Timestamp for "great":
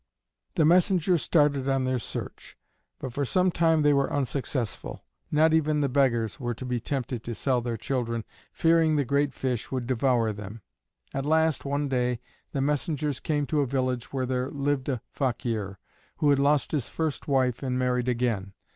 9.05-9.31